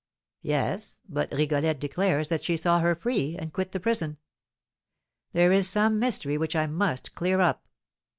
"Yes, 0.41 0.99
but 1.07 1.31
Rigolette 1.31 1.79
declares 1.79 2.29
that 2.29 2.43
she 2.43 2.57
saw 2.57 2.79
her 2.79 2.95
free, 2.95 3.35
and 3.37 3.53
quit 3.53 3.71
the 3.71 3.79
prison. 3.79 4.17
There 5.33 5.51
is 5.51 5.69
some 5.69 5.99
mystery 5.99 6.39
which 6.39 6.55
I 6.55 6.65
must 6.65 7.13
clear 7.13 7.39
up." 7.39 7.67